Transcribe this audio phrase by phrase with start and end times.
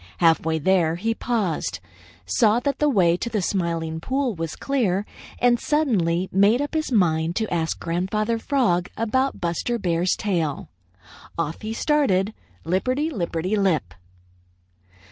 [0.17, 1.79] Half way there, he paused,
[2.25, 5.05] saw that the way to the Smiling Pool was clear,
[5.37, 10.69] and suddenly made up his mind to ask Grandfather Frog about Buster Bear's tail.
[11.37, 12.33] Off he started,
[12.65, 13.93] lipperty lipperty lip.